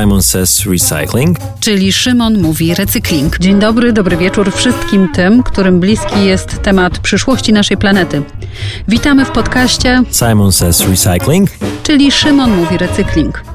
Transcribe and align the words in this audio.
Simon 0.00 0.22
Says 0.22 0.66
Recycling. 0.66 1.38
Czyli 1.60 1.92
Szymon 1.92 2.42
mówi 2.42 2.74
recykling. 2.74 3.38
Dzień 3.38 3.58
dobry, 3.58 3.92
dobry 3.92 4.16
wieczór 4.16 4.52
wszystkim 4.52 5.08
tym, 5.14 5.42
którym 5.42 5.80
bliski 5.80 6.24
jest 6.24 6.62
temat 6.62 6.98
przyszłości 6.98 7.52
naszej 7.52 7.76
planety. 7.76 8.22
Witamy 8.88 9.24
w 9.24 9.30
podcaście 9.30 10.02
Simon 10.10 10.52
Says 10.52 10.88
Recycling. 10.88 11.50
Czyli 11.82 12.12
Szymon 12.12 12.56
mówi 12.56 12.78
recykling. 12.78 13.51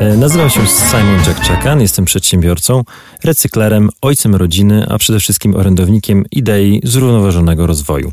E, 0.00 0.16
nazywam 0.16 0.50
się 0.50 0.60
Simon 0.66 1.20
Jack 1.26 1.80
jestem 1.80 2.04
przedsiębiorcą, 2.04 2.84
recyklerem, 3.24 3.88
ojcem 4.02 4.34
rodziny, 4.34 4.86
a 4.88 4.98
przede 4.98 5.20
wszystkim 5.20 5.56
orędownikiem 5.56 6.24
idei 6.30 6.80
zrównoważonego 6.84 7.66
rozwoju. 7.66 8.10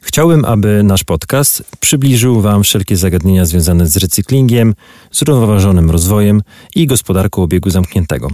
Chciałbym, 0.00 0.44
aby 0.44 0.82
nasz 0.82 1.04
podcast 1.04 1.62
przybliżył 1.80 2.40
Wam 2.40 2.62
wszelkie 2.62 2.96
zagadnienia 2.96 3.44
związane 3.44 3.86
z 3.86 3.96
recyklingiem, 3.96 4.74
zrównoważonym 5.12 5.90
rozwojem 5.90 6.42
i 6.74 6.86
gospodarką 6.86 7.42
obiegu 7.42 7.70
zamkniętego. 7.70 8.28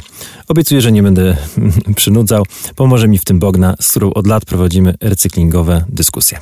Obiecuję, 0.48 0.80
że 0.80 0.92
nie 0.92 1.02
będę 1.02 1.36
przynudzał. 1.96 2.46
Pomoże 2.76 3.08
mi 3.08 3.18
w 3.18 3.24
tym 3.24 3.38
Bogna, 3.38 3.74
z 3.80 3.90
którą 3.90 4.12
od 4.12 4.26
lat 4.26 4.44
prowadzimy 4.44 4.94
recyklingowe 5.00 5.84
dyskusje. 5.88 6.38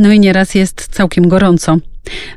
No 0.00 0.12
i 0.12 0.20
nieraz 0.20 0.54
jest 0.54 0.88
całkiem 0.90 1.28
gorąco. 1.28 1.76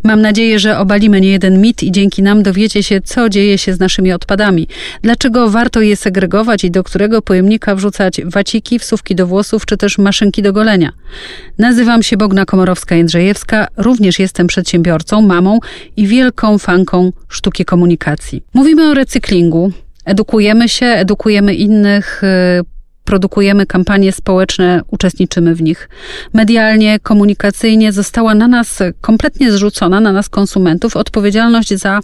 Mam 0.03 0.21
nadzieję, 0.21 0.59
że 0.59 0.79
obalimy 0.79 1.21
niejeden 1.21 1.61
mit 1.61 1.83
i 1.83 1.91
dzięki 1.91 2.23
nam 2.23 2.43
dowiecie 2.43 2.83
się, 2.83 3.01
co 3.01 3.29
dzieje 3.29 3.57
się 3.57 3.73
z 3.73 3.79
naszymi 3.79 4.13
odpadami. 4.13 4.67
Dlaczego 5.01 5.49
warto 5.49 5.81
je 5.81 5.95
segregować 5.95 6.63
i 6.63 6.71
do 6.71 6.83
którego 6.83 7.21
pojemnika 7.21 7.75
wrzucać 7.75 8.21
waciki, 8.25 8.79
wsówki 8.79 9.15
do 9.15 9.27
włosów 9.27 9.65
czy 9.65 9.77
też 9.77 9.97
maszynki 9.97 10.41
do 10.41 10.53
golenia. 10.53 10.91
Nazywam 11.57 12.03
się 12.03 12.17
Bogna 12.17 12.45
Komorowska-Jędrzejewska, 12.45 13.67
również 13.77 14.19
jestem 14.19 14.47
przedsiębiorcą, 14.47 15.21
mamą 15.21 15.59
i 15.97 16.07
wielką 16.07 16.57
fanką 16.57 17.11
sztuki 17.29 17.65
komunikacji. 17.65 18.43
Mówimy 18.53 18.89
o 18.89 18.93
recyklingu, 18.93 19.71
Edukujemy 20.05 20.69
się, 20.69 20.85
edukujemy 20.85 21.55
innych, 21.55 22.23
y, 22.23 22.72
produkujemy 23.03 23.65
kampanie 23.65 24.11
społeczne, 24.11 24.81
uczestniczymy 24.87 25.55
w 25.55 25.61
nich. 25.61 25.89
Medialnie, 26.33 26.99
komunikacyjnie 26.99 27.91
została 27.91 28.35
na 28.35 28.47
nas 28.47 28.79
kompletnie 29.01 29.51
zrzucona, 29.51 29.99
na 29.99 30.11
nas 30.11 30.29
konsumentów, 30.29 30.95
odpowiedzialność 30.95 31.73
za 31.73 31.99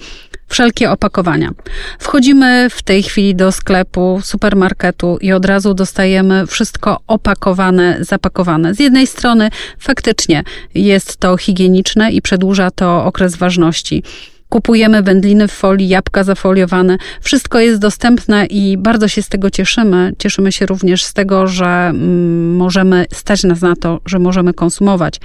wszelkie 0.49 0.91
opakowania. 0.91 1.51
Wchodzimy 1.99 2.69
w 2.69 2.81
tej 2.83 3.03
chwili 3.03 3.35
do 3.35 3.51
sklepu, 3.51 4.19
supermarketu 4.23 5.17
i 5.21 5.31
od 5.31 5.45
razu 5.45 5.73
dostajemy 5.73 6.47
wszystko 6.47 6.99
opakowane, 7.07 7.97
zapakowane. 8.01 8.73
Z 8.75 8.79
jednej 8.79 9.07
strony 9.07 9.49
faktycznie 9.79 10.43
jest 10.75 11.17
to 11.17 11.37
higieniczne 11.37 12.11
i 12.11 12.21
przedłuża 12.21 12.71
to 12.71 13.05
okres 13.05 13.35
ważności. 13.35 14.03
Kupujemy 14.49 15.03
wędliny 15.03 15.47
w 15.47 15.51
folii, 15.51 15.89
jabłka 15.89 16.23
zafoliowane. 16.23 16.97
Wszystko 17.21 17.59
jest 17.59 17.81
dostępne 17.81 18.45
i 18.45 18.77
bardzo 18.77 19.07
się 19.07 19.21
z 19.21 19.29
tego 19.29 19.49
cieszymy. 19.49 20.13
Cieszymy 20.17 20.51
się 20.51 20.65
również 20.65 21.03
z 21.03 21.13
tego, 21.13 21.47
że 21.47 21.65
mm, 21.65 22.55
możemy 22.55 23.05
stać 23.13 23.43
nas 23.43 23.61
na 23.61 23.75
to, 23.75 23.99
że 24.05 24.19
możemy 24.19 24.53
konsumować. 24.53 25.19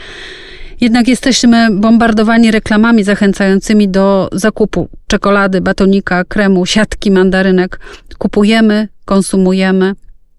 Jednak 0.80 1.08
jesteśmy 1.08 1.68
bombardowani 1.70 2.50
reklamami 2.50 3.04
zachęcającymi 3.04 3.88
do 3.88 4.28
zakupu 4.32 4.88
czekolady, 5.06 5.60
batonika, 5.60 6.24
kremu, 6.24 6.66
siatki, 6.66 7.10
mandarynek. 7.10 7.80
Kupujemy, 8.18 8.88
konsumujemy 9.04 9.92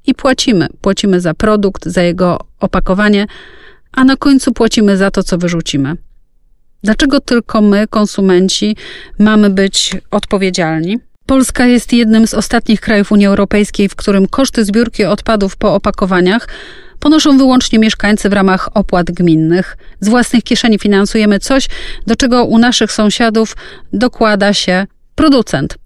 i 0.08 0.14
płacimy. 0.14 0.67
Płacimy 0.81 1.22
za 1.22 1.33
produkt, 1.33 1.86
za 1.86 2.02
jego 2.02 2.39
opakowanie, 2.59 3.27
a 3.92 4.03
na 4.03 4.16
końcu 4.16 4.53
płacimy 4.53 4.97
za 4.97 5.11
to, 5.11 5.23
co 5.23 5.38
wyrzucimy. 5.38 5.95
Dlaczego 6.86 7.19
tylko 7.19 7.61
my, 7.61 7.88
konsumenci, 7.88 8.75
mamy 9.19 9.50
być 9.50 9.97
odpowiedzialni? 10.11 11.00
Polska 11.25 11.66
jest 11.66 11.94
jednym 11.94 12.27
z 12.27 12.33
ostatnich 12.33 12.81
krajów 12.81 13.11
Unii 13.11 13.25
Europejskiej, 13.27 13.89
w 13.89 13.95
którym 13.95 14.27
koszty 14.27 14.66
zbiórki 14.66 15.05
odpadów 15.05 15.58
po 15.58 15.75
opakowaniach 15.75 16.47
ponoszą 17.00 17.38
wyłącznie 17.38 17.80
mieszkańcy 17.80 18.30
w 18.30 18.33
ramach 18.33 18.69
opłat 18.73 19.11
gminnych. 19.11 19.77
Z 19.99 20.10
własnych 20.10 20.43
kieszeni 20.43 20.80
finansujemy 20.80 21.39
coś, 21.39 21.67
do 22.08 22.15
czego 22.15 22.43
u 22.43 22.58
naszych 22.58 22.92
sąsiadów 22.92 23.55
dokłada 23.93 24.54
się 24.54 24.87
producent. 25.15 25.77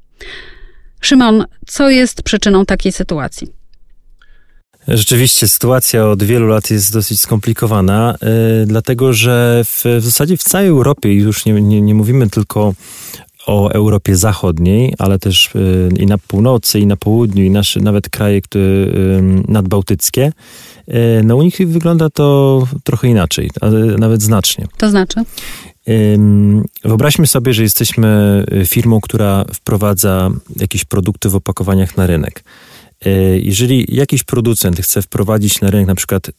Szymon, 1.02 1.46
co 1.68 1.90
jest 1.90 2.24
przyczyną 2.24 2.66
takiej 2.66 2.92
sytuacji? 2.92 3.59
Rzeczywiście 4.90 5.48
sytuacja 5.48 6.08
od 6.08 6.24
wielu 6.24 6.48
lat 6.48 6.72
jest 6.72 6.94
dosyć 6.94 7.22
skomplikowana, 7.22 8.16
yy, 8.22 8.66
dlatego 8.66 9.14
że 9.14 9.62
w, 9.66 9.84
w 10.00 10.04
zasadzie 10.04 10.38
w 10.38 10.44
całej 10.44 10.68
Europie, 10.68 11.14
już 11.14 11.46
nie, 11.46 11.54
nie, 11.54 11.82
nie 11.82 11.96
mówimy 11.96 12.30
tylko 12.30 12.74
o 13.48 13.72
Europie 13.72 14.16
Zachodniej, 14.16 14.94
ale 15.00 15.20
też 15.20 15.50
yy, 15.56 15.90
i 16.00 16.06
na 16.06 16.18
północy, 16.18 16.80
i 16.80 16.86
na 16.86 16.98
południu, 16.98 17.44
i 17.44 17.50
nasze 17.50 17.80
nawet 17.80 18.10
kraje 18.10 18.42
które, 18.42 18.62
yy, 18.62 19.44
nadbałtyckie, 19.48 20.32
no 21.24 21.36
u 21.36 21.42
nich 21.42 21.58
wygląda 21.66 22.10
to 22.10 22.68
trochę 22.84 23.08
inaczej, 23.08 23.50
nawet 23.98 24.22
znacznie. 24.22 24.68
To 24.78 24.90
znaczy? 24.90 25.24
Wyobraźmy 26.84 27.28
sobie, 27.28 27.54
że 27.54 27.64
jesteśmy 27.64 28.44
firmą, 28.66 29.02
która 29.02 29.46
wprowadza 29.54 30.30
jakieś 30.56 30.86
produkty 30.86 31.30
w 31.30 31.36
opakowaniach 31.36 31.98
na 31.98 32.08
rynek. 32.08 32.44
E, 33.06 33.10
jeżeli 33.40 33.86
jakiś 33.96 34.24
producent 34.24 34.82
chce 34.82 35.02
wprowadzić 35.02 35.62
na 35.62 35.72
rynek 35.72 35.88
na 35.88 35.96
przykład 35.96 36.32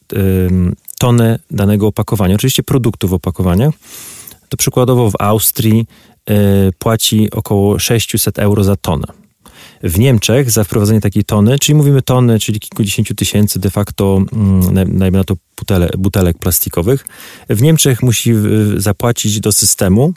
tonę 0.98 1.38
danego 1.50 1.86
opakowania, 1.86 2.34
oczywiście 2.34 2.62
produktu 2.62 3.08
w 3.08 3.14
opakowaniach, 3.14 3.74
to 4.48 4.56
przykładowo 4.56 5.10
w 5.10 5.14
Austrii 5.18 5.86
e, 6.26 6.34
płaci 6.78 7.30
około 7.30 7.78
600 7.78 8.38
euro 8.38 8.64
za 8.64 8.76
tonę. 8.76 9.06
W 9.82 9.98
Niemczech 9.98 10.50
za 10.50 10.64
wprowadzenie 10.64 11.00
takiej 11.00 11.24
tony, 11.24 11.58
czyli 11.58 11.76
mówimy 11.76 12.02
tony, 12.02 12.38
czyli 12.38 12.60
kilkudziesięciu 12.60 13.14
tysięcy 13.14 13.58
de 13.58 13.70
facto, 13.70 14.22
najmniej 14.86 15.12
na 15.12 15.24
to 15.24 15.34
butele, 15.58 15.90
butelek 15.98 16.38
plastikowych, 16.38 17.06
w 17.48 17.62
Niemczech 17.62 18.02
musi 18.02 18.34
zapłacić 18.76 19.40
do 19.40 19.52
systemu 19.52 20.12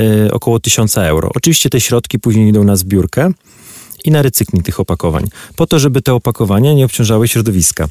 e, 0.00 0.32
około 0.32 0.60
1000 0.60 0.98
euro. 0.98 1.30
Oczywiście 1.34 1.70
te 1.70 1.80
środki 1.80 2.18
później 2.18 2.48
idą 2.48 2.64
na 2.64 2.76
zbiórkę, 2.76 3.30
i 4.06 4.10
na 4.10 4.22
recykling 4.22 4.64
tych 4.64 4.80
opakowań, 4.80 5.24
po 5.56 5.66
to, 5.66 5.78
żeby 5.78 6.02
te 6.02 6.14
opakowania 6.14 6.72
nie 6.72 6.84
obciążały 6.84 7.28
środowiska. 7.28 7.88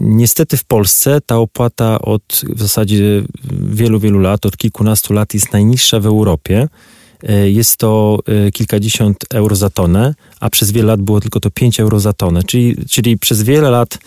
Niestety 0.00 0.56
w 0.56 0.64
Polsce 0.64 1.20
ta 1.26 1.38
opłata 1.38 2.00
od 2.00 2.42
w 2.48 2.60
zasadzie 2.60 3.22
wielu, 3.52 4.00
wielu 4.00 4.18
lat, 4.18 4.46
od 4.46 4.56
kilkunastu 4.56 5.12
lat 5.12 5.34
jest 5.34 5.52
najniższa 5.52 6.00
w 6.00 6.06
Europie. 6.06 6.68
Y, 7.30 7.50
jest 7.50 7.76
to 7.76 8.18
y, 8.46 8.52
kilkadziesiąt 8.52 9.24
euro 9.30 9.56
za 9.56 9.70
tonę, 9.70 10.14
a 10.40 10.50
przez 10.50 10.72
wiele 10.72 10.86
lat 10.86 11.02
było 11.02 11.20
tylko 11.20 11.40
to 11.40 11.50
5 11.50 11.80
euro 11.80 12.00
za 12.00 12.12
tonę. 12.12 12.42
Czyli, 12.42 12.76
czyli 12.90 13.18
przez 13.18 13.42
wiele 13.42 13.70
lat 13.70 13.98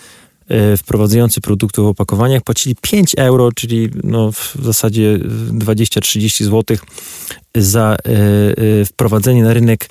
y, 0.72 0.76
wprowadzający 0.76 1.40
produkty 1.40 1.82
w 1.82 1.86
opakowaniach 1.86 2.42
płacili 2.42 2.76
5 2.80 3.14
euro, 3.18 3.52
czyli 3.52 3.90
no 4.04 4.32
w 4.32 4.56
zasadzie 4.62 5.18
20-30 5.18 6.44
zł 6.44 6.76
za 7.54 7.96
wprowadzenie 8.86 9.42
na 9.42 9.54
rynek 9.54 9.88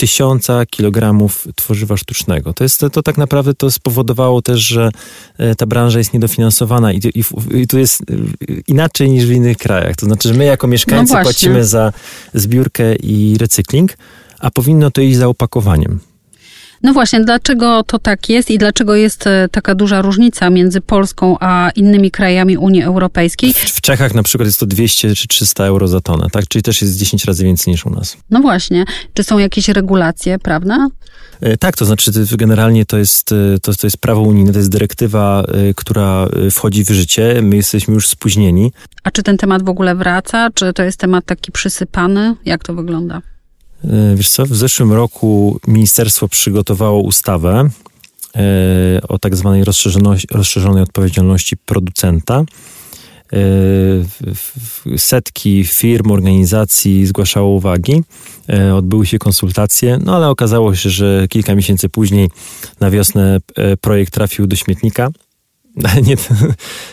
tysiąca 0.00 0.66
kilogramów 0.66 1.48
tworzywa 1.56 1.96
sztucznego. 1.96 2.52
To, 2.52 2.64
jest, 2.64 2.84
to, 2.92 3.02
tak 3.02 3.18
naprawdę 3.18 3.54
to 3.54 3.70
spowodowało 3.70 4.42
też, 4.42 4.60
że 4.60 4.90
e, 5.38 5.54
ta 5.54 5.66
branża 5.66 5.98
jest 5.98 6.14
niedofinansowana 6.14 6.92
i, 6.92 7.00
i, 7.14 7.24
i 7.60 7.66
tu 7.66 7.78
jest 7.78 8.00
e, 8.00 8.04
inaczej 8.68 9.10
niż 9.10 9.26
w 9.26 9.30
innych 9.30 9.56
krajach. 9.56 9.96
To 9.96 10.06
znaczy, 10.06 10.28
że 10.28 10.34
my 10.34 10.44
jako 10.44 10.66
mieszkańcy 10.66 11.14
no 11.14 11.22
płacimy 11.22 11.64
za 11.64 11.92
zbiórkę 12.34 12.96
i 12.96 13.36
recykling, 13.38 13.96
a 14.38 14.50
powinno 14.50 14.90
to 14.90 15.00
iść 15.00 15.18
za 15.18 15.28
opakowaniem. 15.28 16.00
No 16.82 16.92
właśnie, 16.92 17.20
dlaczego 17.20 17.82
to 17.82 17.98
tak 17.98 18.28
jest 18.28 18.50
i 18.50 18.58
dlaczego 18.58 18.94
jest 18.94 19.26
e, 19.26 19.48
taka 19.52 19.74
duża 19.74 20.02
różnica 20.02 20.50
między 20.50 20.80
Polską 20.80 21.36
a 21.40 21.70
innymi 21.76 22.10
krajami 22.10 22.56
Unii 22.56 22.82
Europejskiej? 22.82 23.52
W, 23.54 23.80
Czechach 23.80 24.14
na 24.14 24.22
przykład 24.22 24.46
jest 24.46 24.60
to 24.60 24.66
200 24.66 25.14
czy 25.14 25.28
300 25.28 25.64
euro 25.64 25.88
za 25.88 26.00
tonę, 26.00 26.26
tak? 26.32 26.48
Czyli 26.48 26.62
też 26.62 26.82
jest 26.82 26.96
10 26.96 27.24
razy 27.24 27.44
więcej 27.44 27.72
niż 27.72 27.86
u 27.86 27.90
nas. 27.90 28.16
No 28.30 28.40
właśnie. 28.40 28.84
Czy 29.14 29.24
są 29.24 29.38
jakieś 29.38 29.68
regulacje, 29.68 30.38
prawda? 30.38 30.88
E, 31.40 31.56
tak, 31.56 31.76
to 31.76 31.84
znaczy 31.84 32.10
generalnie 32.38 32.86
to 32.86 32.98
jest, 32.98 33.32
e, 33.32 33.58
to, 33.62 33.74
to 33.74 33.86
jest 33.86 33.96
prawo 33.96 34.20
unijne, 34.20 34.52
to 34.52 34.58
jest 34.58 34.70
dyrektywa, 34.70 35.44
która 35.76 36.28
wchodzi 36.50 36.84
w 36.84 36.90
życie. 36.90 37.40
My 37.42 37.56
jesteśmy 37.56 37.94
już 37.94 38.08
spóźnieni. 38.08 38.72
A 39.04 39.10
czy 39.10 39.22
ten 39.22 39.36
temat 39.36 39.62
w 39.62 39.68
ogóle 39.68 39.94
wraca? 39.94 40.48
Czy 40.54 40.72
to 40.72 40.82
jest 40.82 40.98
temat 40.98 41.24
taki 41.24 41.52
przysypany? 41.52 42.34
Jak 42.44 42.64
to 42.64 42.74
wygląda? 42.74 43.22
E, 43.84 44.16
wiesz 44.16 44.30
co, 44.30 44.46
w 44.46 44.56
zeszłym 44.56 44.92
roku 44.92 45.60
ministerstwo 45.66 46.28
przygotowało 46.28 47.02
ustawę 47.02 47.70
e, 48.36 49.00
o 49.08 49.18
tak 49.18 49.36
zwanej 49.36 49.64
rozszerzonej 50.30 50.82
odpowiedzialności 50.82 51.56
producenta. 51.56 52.44
E, 53.32 53.36
setki 54.96 55.64
firm, 55.64 56.10
organizacji 56.10 57.06
zgłaszało 57.06 57.48
uwagi, 57.48 58.02
odbyły 58.74 59.06
się 59.06 59.18
konsultacje, 59.18 59.98
no 60.04 60.16
ale 60.16 60.28
okazało 60.28 60.74
się, 60.74 60.90
że 60.90 61.26
kilka 61.28 61.54
miesięcy 61.54 61.88
później 61.88 62.28
na 62.80 62.90
wiosnę 62.90 63.38
projekt 63.80 64.12
trafił 64.12 64.46
do 64.46 64.56
śmietnika 64.56 65.10
Nie, 66.06 66.16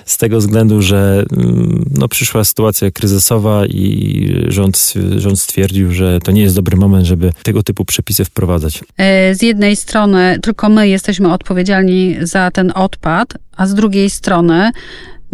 z 0.06 0.18
tego 0.18 0.38
względu, 0.38 0.81
że 0.81 1.25
mm, 1.38 1.85
no, 1.97 2.07
przyszła 2.07 2.44
sytuacja 2.44 2.91
kryzysowa 2.91 3.65
i 3.65 4.45
rząd, 4.47 4.94
rząd 5.18 5.39
stwierdził, 5.39 5.91
że 5.91 6.19
to 6.19 6.31
nie 6.31 6.41
jest 6.41 6.56
dobry 6.56 6.77
moment, 6.77 7.06
żeby 7.06 7.33
tego 7.44 7.63
typu 7.63 7.85
przepisy 7.85 8.25
wprowadzać. 8.25 8.83
E, 8.97 9.35
z 9.35 9.41
jednej 9.41 9.75
strony 9.75 10.39
tylko 10.41 10.69
my 10.69 10.88
jesteśmy 10.88 11.33
odpowiedzialni 11.33 12.18
za 12.21 12.51
ten 12.51 12.71
odpad, 12.75 13.33
a 13.57 13.68
z 13.68 13.74
drugiej 13.74 14.09
strony 14.09 14.71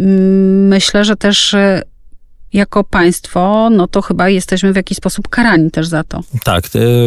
mm, 0.00 0.68
myślę, 0.68 1.04
że 1.04 1.16
też 1.16 1.54
e, 1.54 1.82
jako 2.52 2.84
państwo, 2.84 3.70
no 3.70 3.88
to 3.88 4.02
chyba 4.02 4.28
jesteśmy 4.28 4.72
w 4.72 4.76
jakiś 4.76 4.98
sposób 4.98 5.28
karani 5.28 5.70
też 5.70 5.86
za 5.86 6.04
to. 6.04 6.20
Tak, 6.44 6.64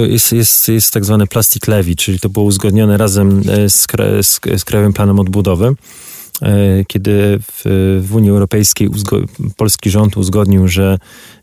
jest, 0.07 0.33
jest, 0.33 0.67
jest 0.67 0.93
tak 0.93 1.05
zwany 1.05 1.27
plastik 1.27 1.67
levy, 1.67 1.95
czyli 1.95 2.19
to 2.19 2.29
było 2.29 2.45
uzgodnione 2.45 2.97
razem 2.97 3.43
e, 3.49 3.69
z, 3.69 3.87
z, 4.21 4.39
z 4.57 4.65
Krajowym 4.65 4.93
Planem 4.93 5.19
Odbudowy. 5.19 5.75
E, 6.41 6.85
kiedy 6.87 7.39
w, 7.39 7.61
w 8.01 8.15
Unii 8.15 8.29
Europejskiej 8.29 8.89
polski 9.57 9.89
rząd 9.89 10.17
uzgodnił, 10.17 10.67
że 10.67 10.97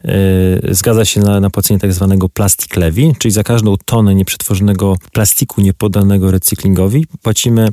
e, 0.05 0.75
zgadza 0.75 1.05
się 1.05 1.21
na, 1.21 1.41
na 1.41 1.51
płacenie 1.51 1.81
tak 1.81 1.93
zwanego 1.93 2.29
plastik 2.29 2.77
levy, 2.77 3.13
czyli 3.19 3.33
za 3.33 3.43
każdą 3.43 3.77
tonę 3.85 4.15
nieprzetworzonego 4.15 4.97
plastiku 5.13 5.61
niepoddanego 5.61 6.31
recyklingowi 6.31 7.07
płacimy 7.23 7.69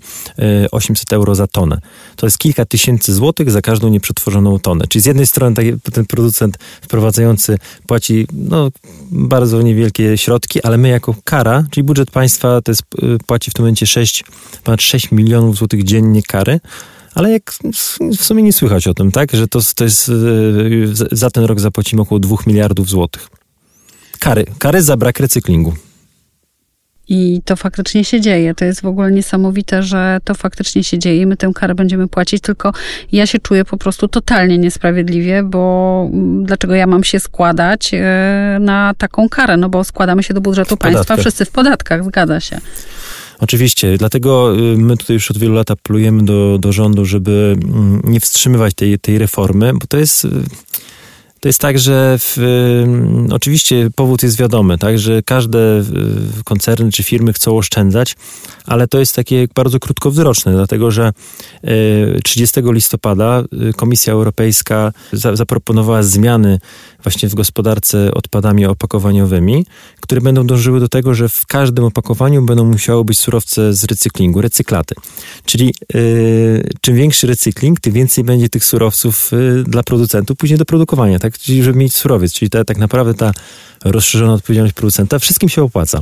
800 0.72 1.14
e, 1.14 1.16
euro 1.16 1.36
za 1.36 1.48
tonę. 1.48 1.82
To 2.16 2.28
jest 2.28 2.38
kilka 2.38 2.66
tysięcy 2.66 3.14
złotych 3.14 3.52
za 3.52 3.62
każdą 3.62 3.90
nieprzetworzoną 3.90 4.60
tonę. 4.60 4.88
Czyli 4.88 5.02
z 5.02 5.06
jednej 5.06 5.28
strony 5.28 5.56
ten 5.94 6.06
producent 6.06 6.58
wprowadzający 6.82 7.58
płaci 7.88 8.28
no, 8.34 8.70
bardzo 9.12 9.62
niewielkie 9.62 10.18
środki, 10.18 10.64
ale 10.64 10.78
my 10.78 10.90
jako 10.90 11.16
kara, 11.24 11.64
czyli 11.72 11.84
budżet 11.84 12.12
państwa 12.12 12.62
to 12.62 12.72
jest, 12.72 12.84
płaci 13.26 13.52
w 13.52 13.54
tym 13.54 13.64
momencie 13.64 13.88
6, 13.88 14.24
ponad 14.64 14.82
6 14.82 15.12
milionów 15.12 15.58
złotych 15.58 15.84
dziennie 15.84 16.24
kary, 16.24 16.60
ale 17.16 17.32
jak 17.32 17.54
w 18.18 18.24
sumie 18.24 18.44
nie 18.44 18.54
słychać 18.54 18.88
o 18.88 18.94
tym, 18.94 19.12
tak? 19.12 19.32
Że 19.32 19.48
to, 19.48 19.60
to 19.76 19.84
jest 19.84 20.10
e, 20.10 20.14
za 21.12 21.30
ten 21.30 21.44
rok 21.44 21.60
zapłacimy 21.60 22.02
około 22.02 22.20
2 22.20 22.36
miliardów 22.48 22.90
złotych. 22.90 23.28
Kary, 24.20 24.46
kary 24.60 24.82
za 24.82 24.98
brak 24.98 25.20
recyklingu. 25.20 25.74
I 27.14 27.42
to 27.46 27.56
faktycznie 27.56 28.04
się 28.04 28.22
dzieje. 28.22 28.56
To 28.56 28.66
jest 28.66 28.82
w 28.82 28.86
ogóle 28.86 29.12
niesamowite, 29.12 29.84
że 29.84 30.20
to 30.24 30.34
faktycznie 30.34 30.84
się 30.84 31.00
dzieje 31.00 31.22
i 31.22 31.26
my 31.26 31.38
tę 31.38 31.52
karę 31.56 31.76
będziemy 31.76 32.08
płacić, 32.08 32.42
tylko 32.42 32.74
ja 33.12 33.28
się 33.28 33.40
czuję 33.40 33.66
po 33.66 33.78
prostu 33.78 34.08
totalnie 34.08 34.58
niesprawiedliwie, 34.58 35.44
bo 35.44 36.10
mm, 36.14 36.46
dlaczego 36.46 36.76
ja 36.76 36.88
mam 36.88 37.04
się 37.04 37.20
składać 37.20 37.92
e, 37.94 38.58
na 38.62 38.94
taką 38.98 39.30
karę? 39.30 39.58
No 39.58 39.70
bo 39.70 39.84
składamy 39.84 40.24
się 40.24 40.34
do 40.34 40.42
budżetu 40.42 40.78
państwa, 40.78 41.18
wszyscy 41.18 41.46
w 41.46 41.52
podatkach, 41.52 42.04
zgadza 42.04 42.40
się. 42.40 42.60
Oczywiście, 43.42 43.98
dlatego 43.98 44.56
y, 44.58 44.78
my 44.78 44.98
tutaj 44.98 45.14
już 45.14 45.32
od 45.32 45.38
wielu 45.38 45.54
lat 45.54 45.72
apelujemy 45.72 46.26
do, 46.26 46.58
do 46.60 46.72
rządu, 46.72 47.06
żeby 47.06 47.58
mm, 47.64 48.02
nie 48.04 48.20
wstrzymywać 48.20 48.74
tej, 48.74 49.00
tej 49.00 49.18
reformy, 49.18 49.74
bo 49.74 49.88
to 49.90 49.98
jest 49.98 50.26
y, 50.26 50.30
to 51.42 51.50
jest 51.50 51.60
tak, 51.60 51.80
że 51.80 52.18
w, 52.20 52.38
y, 52.38 53.34
oczywiście 53.34 53.90
powód 53.96 54.24
jest 54.24 54.38
wiadomy, 54.38 54.78
tak, 54.78 55.00
że 55.00 55.22
każde 55.24 55.80
y, 55.80 55.84
koncerny 56.44 56.92
czy 56.92 57.04
firmy 57.04 57.34
chcą 57.34 57.58
oszczędzać, 57.58 58.16
ale 58.66 58.88
to 58.88 59.00
jest 59.00 59.16
takie 59.16 59.48
bardzo 59.56 59.80
krótkowzroczne, 59.80 60.52
dlatego 60.52 60.92
że 60.92 61.14
y, 61.68 62.20
30 62.24 62.62
listopada 62.64 63.44
y, 63.70 63.74
Komisja 63.74 64.14
Europejska 64.14 64.92
za, 65.14 65.36
zaproponowała 65.36 66.04
zmiany 66.04 66.60
właśnie 67.04 67.30
w 67.30 67.36
gospodarce 67.36 68.12
odpadami 68.14 68.66
opakowaniowymi, 68.66 69.66
które 70.02 70.22
będą 70.22 70.48
dążyły 70.48 70.80
do 70.80 70.88
tego, 70.88 71.14
że 71.14 71.30
w 71.30 71.46
każdym 71.46 71.86
opakowaniu 71.86 72.42
będą 72.42 72.66
musiały 72.66 73.06
być 73.06 73.20
surowce 73.20 73.74
z 73.74 73.84
recyklingu, 73.84 74.42
recyklaty. 74.42 74.96
Czyli 75.46 75.74
y, 75.96 76.70
czym 76.82 76.96
większy 76.96 77.28
recykling, 77.28 77.80
tym 77.80 77.94
więcej 77.94 78.24
będzie 78.24 78.50
tych 78.50 78.66
surowców 78.66 79.34
y, 79.34 79.64
dla 79.64 79.84
producentów 79.84 80.38
później 80.38 80.60
do 80.60 80.66
produkowania, 80.66 81.20
tak? 81.20 81.31
Czyli 81.38 81.64
żeby 81.64 81.80
mieć 81.80 81.94
surowiec, 81.94 82.34
czyli 82.34 82.50
ta, 82.50 82.64
tak 82.64 82.78
naprawdę 82.78 83.14
ta 83.14 83.32
rozszerzona 83.86 84.34
odpowiedzialność 84.34 84.76
producenta 84.76 85.20
wszystkim 85.20 85.50
się 85.50 85.64
opłaca. 85.64 86.00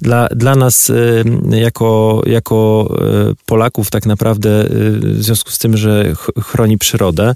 Dla, 0.00 0.28
dla 0.28 0.54
nas 0.54 0.90
y, 0.90 1.24
jako, 1.50 2.22
jako 2.26 2.88
y, 3.30 3.34
Polaków 3.46 3.90
tak 3.90 4.06
naprawdę 4.06 4.64
y, 4.64 4.68
w 5.00 5.22
związku 5.22 5.50
z 5.50 5.58
tym, 5.58 5.76
że 5.76 6.12
chroni 6.42 6.78
przyrodę, 6.78 7.34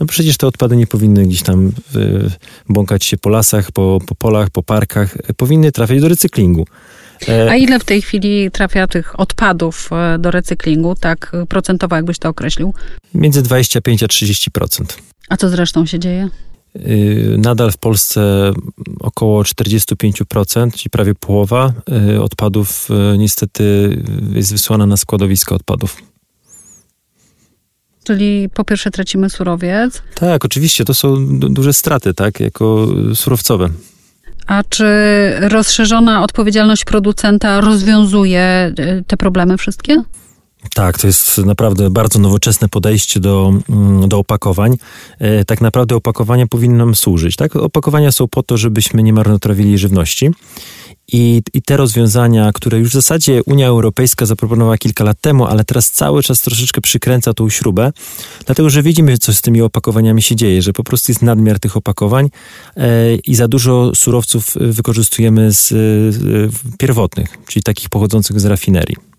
no 0.00 0.06
przecież 0.06 0.36
te 0.36 0.46
odpady 0.46 0.76
nie 0.76 0.86
powinny 0.86 1.26
gdzieś 1.26 1.42
tam 1.42 1.72
błąkać 2.68 3.04
się 3.04 3.16
po 3.16 3.28
lasach, 3.28 3.72
po, 3.72 3.98
po 4.06 4.14
polach, 4.14 4.50
po 4.50 4.62
parkach, 4.62 5.16
powinny 5.36 5.72
trafiać 5.72 6.00
do 6.00 6.08
recyklingu. 6.08 6.66
E, 7.28 7.50
a 7.50 7.56
ile 7.56 7.78
w 7.78 7.84
tej 7.84 8.02
chwili 8.02 8.50
trafia 8.50 8.86
tych 8.86 9.20
odpadów 9.20 9.90
e, 9.92 10.18
do 10.18 10.30
recyklingu, 10.30 10.94
tak 10.94 11.32
procentowo 11.48 11.96
jakbyś 11.96 12.18
to 12.18 12.28
określił? 12.28 12.74
Między 13.14 13.42
25 13.42 14.02
a 14.02 14.06
30%. 14.06 14.84
A 15.28 15.36
co 15.36 15.48
zresztą 15.48 15.86
się 15.86 15.98
dzieje? 15.98 16.28
Y, 16.76 17.36
nadal 17.38 17.72
w 17.72 17.78
Polsce 17.78 18.52
około 19.00 19.42
45%, 19.42 20.72
czyli 20.72 20.90
prawie 20.90 21.14
połowa 21.14 21.72
y, 22.14 22.22
odpadów 22.22 22.88
y, 23.14 23.18
niestety 23.18 23.96
jest 24.32 24.52
wysłana 24.52 24.86
na 24.86 24.96
składowiska 24.96 25.54
odpadów. 25.54 25.96
Czyli 28.04 28.48
po 28.54 28.64
pierwsze 28.64 28.90
tracimy 28.90 29.30
surowiec? 29.30 30.02
Tak, 30.14 30.44
oczywiście, 30.44 30.84
to 30.84 30.94
są 30.94 31.38
duże 31.38 31.72
straty, 31.72 32.14
tak, 32.14 32.40
jako 32.40 32.88
surowcowe. 33.14 33.68
A 34.46 34.62
czy 34.68 34.86
rozszerzona 35.40 36.22
odpowiedzialność 36.22 36.84
producenta 36.84 37.60
rozwiązuje 37.60 38.74
te 39.06 39.16
problemy 39.16 39.58
wszystkie? 39.58 40.02
Tak, 40.74 40.98
to 40.98 41.06
jest 41.06 41.38
naprawdę 41.38 41.90
bardzo 41.90 42.18
nowoczesne 42.18 42.68
podejście 42.68 43.20
do, 43.20 43.52
mm, 43.68 44.08
do 44.08 44.18
opakowań. 44.18 44.76
E, 45.18 45.44
tak 45.44 45.60
naprawdę 45.60 45.96
opakowania 45.96 46.46
powinny 46.46 46.78
nam 46.78 46.94
służyć. 46.94 47.36
Tak? 47.36 47.56
Opakowania 47.56 48.12
są 48.12 48.28
po 48.28 48.42
to, 48.42 48.56
żebyśmy 48.56 49.02
nie 49.02 49.12
marnotrawili 49.12 49.78
żywności. 49.78 50.30
I, 51.12 51.42
I 51.54 51.62
te 51.62 51.76
rozwiązania, 51.76 52.52
które 52.52 52.78
już 52.78 52.90
w 52.90 52.92
zasadzie 52.92 53.42
Unia 53.42 53.68
Europejska 53.68 54.26
zaproponowała 54.26 54.78
kilka 54.78 55.04
lat 55.04 55.20
temu, 55.20 55.46
ale 55.46 55.64
teraz 55.64 55.90
cały 55.90 56.22
czas 56.22 56.40
troszeczkę 56.40 56.80
przykręca 56.80 57.34
tą 57.34 57.50
śrubę, 57.50 57.92
dlatego 58.46 58.70
że 58.70 58.82
widzimy, 58.82 59.18
co 59.18 59.34
z 59.34 59.40
tymi 59.40 59.62
opakowaniami 59.62 60.22
się 60.22 60.36
dzieje, 60.36 60.62
że 60.62 60.72
po 60.72 60.84
prostu 60.84 61.12
jest 61.12 61.22
nadmiar 61.22 61.60
tych 61.60 61.76
opakowań 61.76 62.28
e, 62.76 63.14
i 63.14 63.34
za 63.34 63.48
dużo 63.48 63.94
surowców 63.94 64.44
wykorzystujemy 64.60 65.52
z 65.52 65.74
pierwotnych, 66.78 67.38
czyli 67.46 67.62
takich 67.62 67.88
pochodzących 67.88 68.40
z 68.40 68.44
rafinerii. 68.44 69.15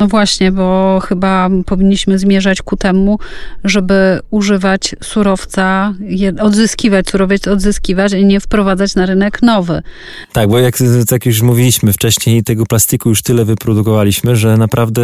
No 0.00 0.08
właśnie, 0.08 0.52
bo 0.52 1.00
chyba 1.04 1.48
powinniśmy 1.66 2.18
zmierzać 2.18 2.62
ku 2.62 2.76
temu, 2.76 3.18
żeby 3.64 4.20
używać 4.30 4.94
surowca, 5.02 5.94
odzyskiwać 6.40 7.08
surowiec, 7.10 7.48
odzyskiwać 7.48 8.12
i 8.12 8.24
nie 8.24 8.40
wprowadzać 8.40 8.94
na 8.94 9.06
rynek 9.06 9.42
nowy. 9.42 9.82
Tak, 10.32 10.48
bo 10.48 10.58
jak, 10.58 10.74
jak 11.10 11.26
już 11.26 11.42
mówiliśmy 11.42 11.92
wcześniej, 11.92 12.44
tego 12.44 12.66
plastiku 12.66 13.08
już 13.08 13.22
tyle 13.22 13.44
wyprodukowaliśmy, 13.44 14.36
że 14.36 14.56
naprawdę... 14.56 15.02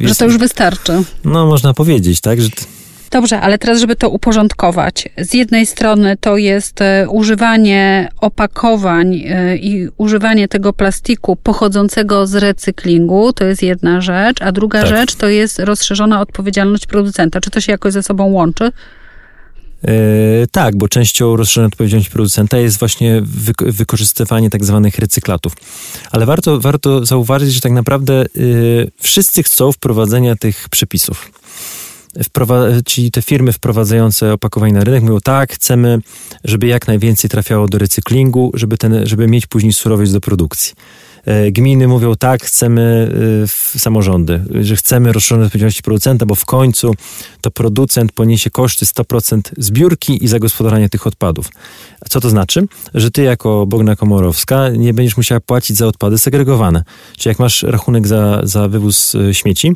Jest, 0.00 0.08
że 0.08 0.14
to 0.14 0.24
już 0.24 0.38
wystarczy. 0.38 1.02
No, 1.24 1.46
można 1.46 1.74
powiedzieć, 1.74 2.20
tak, 2.20 2.40
że... 2.42 2.48
Dobrze, 3.10 3.40
ale 3.40 3.58
teraz, 3.58 3.80
żeby 3.80 3.96
to 3.96 4.08
uporządkować. 4.08 5.08
Z 5.18 5.34
jednej 5.34 5.66
strony 5.66 6.16
to 6.20 6.36
jest 6.36 6.80
e, 6.80 7.08
używanie 7.08 8.08
opakowań 8.20 9.14
e, 9.14 9.56
i 9.56 9.88
używanie 9.96 10.48
tego 10.48 10.72
plastiku 10.72 11.36
pochodzącego 11.36 12.26
z 12.26 12.34
recyklingu, 12.34 13.32
to 13.32 13.44
jest 13.44 13.62
jedna 13.62 14.00
rzecz, 14.00 14.42
a 14.42 14.52
druga 14.52 14.80
tak. 14.80 14.88
rzecz 14.88 15.14
to 15.14 15.28
jest 15.28 15.58
rozszerzona 15.58 16.20
odpowiedzialność 16.20 16.86
producenta. 16.86 17.40
Czy 17.40 17.50
to 17.50 17.60
się 17.60 17.72
jakoś 17.72 17.92
ze 17.92 18.02
sobą 18.02 18.24
łączy? 18.24 18.72
Yy, 19.82 19.92
tak, 20.52 20.76
bo 20.76 20.88
częścią 20.88 21.36
rozszerzonej 21.36 21.66
odpowiedzialności 21.66 22.12
producenta 22.12 22.58
jest 22.58 22.78
właśnie 22.78 23.22
wy 23.24 23.52
wykorzystywanie 23.72 24.50
tak 24.50 24.64
zwanych 24.64 24.98
recyklatów. 24.98 25.52
Ale 26.10 26.26
warto, 26.26 26.60
warto 26.60 27.06
zauważyć, 27.06 27.52
że 27.52 27.60
tak 27.60 27.72
naprawdę 27.72 28.24
yy, 28.34 28.90
wszyscy 29.00 29.42
chcą 29.42 29.72
wprowadzenia 29.72 30.36
tych 30.36 30.68
przepisów 30.68 31.30
czyli 32.84 33.10
te 33.10 33.22
firmy 33.22 33.52
wprowadzające 33.52 34.32
opakowanie 34.32 34.72
na 34.72 34.84
rynek 34.84 35.02
mówią 35.02 35.20
tak, 35.20 35.52
chcemy, 35.52 35.98
żeby 36.44 36.66
jak 36.66 36.88
najwięcej 36.88 37.30
trafiało 37.30 37.68
do 37.68 37.78
recyklingu, 37.78 38.50
żeby, 38.54 38.78
ten, 38.78 39.06
żeby 39.06 39.26
mieć 39.26 39.46
później 39.46 39.72
surowiec 39.72 40.12
do 40.12 40.20
produkcji. 40.20 40.72
E, 41.26 41.52
gminy 41.52 41.88
mówią 41.88 42.14
tak, 42.14 42.42
chcemy 42.44 43.10
e, 43.44 43.78
samorządy, 43.78 44.44
że 44.60 44.76
chcemy 44.76 45.12
rozszerzonej 45.12 45.46
odpowiedzialności 45.46 45.82
producenta, 45.82 46.26
bo 46.26 46.34
w 46.34 46.44
końcu 46.44 46.94
to 47.40 47.50
producent 47.50 48.12
poniesie 48.12 48.50
koszty 48.50 48.86
100% 48.86 49.40
zbiórki 49.58 50.24
i 50.24 50.28
zagospodarowania 50.28 50.88
tych 50.88 51.06
odpadów. 51.06 51.48
Co 52.10 52.20
to 52.20 52.30
znaczy? 52.30 52.66
Że 52.94 53.10
ty 53.10 53.22
jako 53.22 53.66
Bogna 53.66 53.96
Komorowska 53.96 54.68
nie 54.68 54.94
będziesz 54.94 55.16
musiała 55.16 55.40
płacić 55.40 55.76
za 55.76 55.86
odpady 55.86 56.18
segregowane. 56.18 56.84
Czyli 57.16 57.30
jak 57.30 57.38
masz 57.38 57.62
rachunek 57.62 58.06
za, 58.06 58.40
za 58.42 58.68
wywóz 58.68 59.14
e, 59.14 59.34
śmieci, 59.34 59.72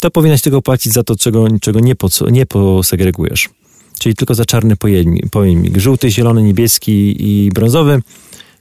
to 0.00 0.10
powinnaś 0.10 0.42
tego 0.42 0.62
płacić 0.62 0.92
za 0.92 1.02
to, 1.02 1.16
czego, 1.16 1.46
czego 1.60 1.80
nie, 1.80 1.96
po, 1.96 2.08
nie 2.30 2.46
posegregujesz. 2.46 3.48
Czyli 3.98 4.14
tylko 4.14 4.34
za 4.34 4.44
czarny 4.44 4.76
pojemnik. 5.30 5.78
Żółty, 5.78 6.10
zielony, 6.10 6.42
niebieski 6.42 7.16
i 7.18 7.50
brązowy 7.50 8.02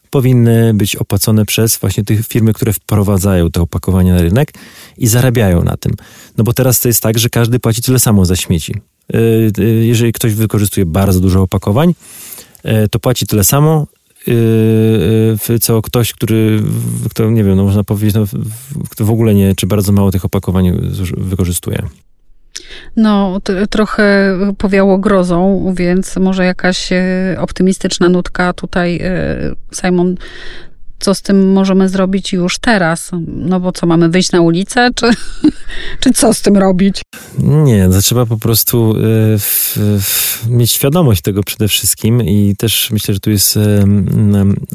powinny 0.10 0.74
być 0.74 0.96
opłacone 0.96 1.46
przez 1.46 1.78
właśnie 1.78 2.04
tych 2.04 2.28
firmy, 2.28 2.54
które 2.54 2.74
wprowadzają 2.74 3.52
te 3.52 3.62
opakowania 3.62 4.16
na 4.16 4.22
rynek 4.22 4.54
i 4.98 5.08
zarabiają 5.08 5.64
na 5.64 5.78
tym. 5.78 5.94
No 6.38 6.44
bo 6.44 6.54
teraz 6.54 6.80
to 6.80 6.88
jest 6.88 7.02
tak, 7.02 7.20
że 7.20 7.30
każdy 7.30 7.60
płaci 7.60 7.82
tyle 7.82 8.00
samo 8.00 8.26
za 8.26 8.36
śmieci. 8.36 8.74
Y, 9.16 9.52
y, 9.60 9.86
jeżeli 9.86 10.14
ktoś 10.14 10.34
wykorzystuje 10.34 10.86
bardzo 10.86 11.20
dużo 11.20 11.42
opakowań, 11.42 11.94
y, 12.66 12.90
to 12.90 13.00
płaci 13.00 13.28
tyle 13.28 13.44
samo, 13.44 13.88
co 15.62 15.82
ktoś, 15.82 16.14
który, 16.14 16.64
kto, 17.10 17.30
nie 17.30 17.44
wiem, 17.44 17.58
no 17.58 17.64
można 17.64 17.84
powiedzieć, 17.84 18.16
no, 18.16 18.26
kto 18.90 19.06
w 19.06 19.12
ogóle 19.12 19.36
nie, 19.36 19.56
czy 19.56 19.68
bardzo 19.68 19.92
mało 19.92 20.12
tych 20.12 20.26
opakowań 20.26 20.80
wykorzystuje. 21.18 21.84
No, 22.96 23.42
trochę 23.70 24.38
powiało 24.58 24.98
grozą, 24.98 25.74
więc 25.78 26.18
może 26.18 26.46
jakaś 26.46 26.92
e, 26.92 27.36
optymistyczna 27.40 28.10
nutka 28.10 28.54
tutaj, 28.54 29.00
e, 29.04 29.56
Simon, 29.74 30.16
co 31.00 31.16
z 31.16 31.22
tym 31.22 31.52
możemy 31.52 31.90
zrobić 31.90 32.34
już 32.34 32.60
teraz? 32.60 33.12
No 33.28 33.60
bo 33.60 33.72
co, 33.72 33.88
mamy 33.88 34.10
wyjść 34.10 34.32
na 34.32 34.42
ulicę, 34.42 34.90
czy, 34.96 35.06
czy 36.02 36.14
co 36.14 36.34
z 36.34 36.42
tym 36.42 36.58
robić? 36.58 37.02
Nie, 37.40 37.90
to 37.90 38.02
trzeba 38.02 38.26
po 38.26 38.38
prostu 38.38 38.96
y, 38.98 39.38
mieć 40.50 40.72
świadomość 40.72 41.22
tego 41.22 41.44
przede 41.44 41.68
wszystkim 41.68 42.22
i 42.22 42.56
też 42.58 42.90
myślę, 42.92 43.14
że 43.14 43.20
tu 43.20 43.30
jest 43.30 43.60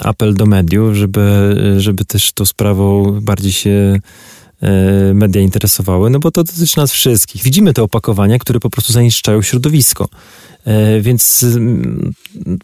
apel 0.00 0.34
do 0.34 0.46
mediów, 0.46 0.94
żeby, 0.94 1.54
żeby 1.78 2.04
też 2.04 2.32
tą 2.32 2.44
sprawą 2.44 3.20
bardziej 3.20 3.52
się 3.52 3.98
E, 4.64 5.14
media 5.14 5.42
interesowały, 5.42 6.10
no 6.10 6.18
bo 6.18 6.30
to 6.30 6.44
dotyczy 6.44 6.78
nas 6.78 6.92
wszystkich. 6.92 7.42
Widzimy 7.42 7.74
te 7.74 7.82
opakowania, 7.82 8.38
które 8.38 8.60
po 8.60 8.70
prostu 8.70 8.92
zanieczyszczają 8.92 9.42
środowisko. 9.42 10.08
E, 10.64 11.00
więc 11.00 11.42
mm, 11.42 12.12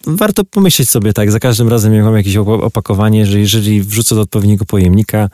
warto 0.06 0.44
pomyśleć 0.44 0.90
sobie 0.90 1.12
tak, 1.12 1.30
za 1.30 1.40
każdym 1.40 1.68
razem 1.68 1.94
jak 1.94 2.04
mam 2.04 2.16
jakieś 2.16 2.36
opakowanie, 2.36 3.26
że 3.26 3.40
jeżeli 3.40 3.82
wrzucę 3.82 4.14
do 4.14 4.20
odpowiedniego 4.20 4.64
pojemnika, 4.64 5.28